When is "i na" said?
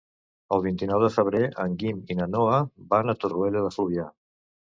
2.15-2.27